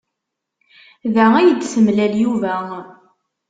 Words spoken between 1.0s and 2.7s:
Da ay d-temlal Yuba.